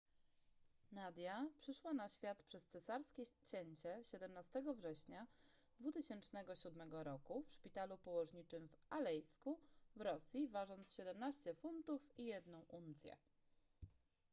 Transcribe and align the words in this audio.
nadia 0.91 1.49
przyszła 1.57 1.93
na 1.93 2.09
świat 2.09 2.43
przez 2.43 2.67
cesarskie 2.67 3.23
cięcie 3.43 3.97
17 4.03 4.63
września 4.75 5.27
2007 5.79 6.93
r 6.95 7.09
w 7.47 7.51
szpitalu 7.53 7.97
położniczym 7.97 8.67
w 8.69 8.77
alejsku 8.89 9.59
w 9.95 10.01
rosji 10.01 10.47
ważąc 10.47 10.93
17 10.93 11.53
funtów 11.55 12.01
i 12.17 12.25
1 12.25 12.61
uncję 12.67 13.15